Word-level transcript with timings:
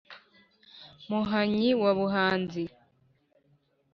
muhanyi 1.09 1.69
wa 1.81 1.91
buhanzi, 1.97 2.63